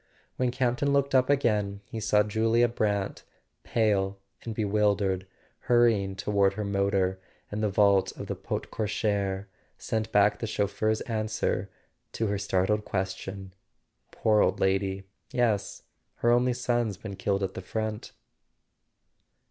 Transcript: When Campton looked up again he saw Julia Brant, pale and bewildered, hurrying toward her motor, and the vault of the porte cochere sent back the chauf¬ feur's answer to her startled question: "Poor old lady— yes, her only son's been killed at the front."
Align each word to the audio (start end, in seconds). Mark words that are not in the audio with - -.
When 0.35 0.49
Campton 0.49 0.91
looked 0.93 1.13
up 1.13 1.29
again 1.29 1.81
he 1.85 1.99
saw 1.99 2.23
Julia 2.23 2.67
Brant, 2.67 3.23
pale 3.61 4.17
and 4.41 4.55
bewildered, 4.55 5.27
hurrying 5.69 6.15
toward 6.15 6.53
her 6.53 6.63
motor, 6.65 7.19
and 7.51 7.61
the 7.61 7.69
vault 7.69 8.11
of 8.17 8.25
the 8.25 8.33
porte 8.33 8.71
cochere 8.71 9.45
sent 9.77 10.11
back 10.11 10.39
the 10.39 10.47
chauf¬ 10.47 10.71
feur's 10.71 11.01
answer 11.01 11.69
to 12.13 12.25
her 12.25 12.39
startled 12.39 12.83
question: 12.83 13.53
"Poor 14.09 14.41
old 14.41 14.59
lady— 14.59 15.03
yes, 15.31 15.83
her 16.15 16.31
only 16.31 16.53
son's 16.53 16.97
been 16.97 17.15
killed 17.15 17.43
at 17.43 17.53
the 17.53 17.61
front." 17.61 18.11